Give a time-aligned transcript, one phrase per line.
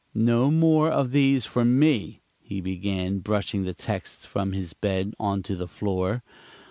[0.15, 5.53] "No more of these for me," he began, brushing the texts from his bed onto
[5.55, 6.23] the floor.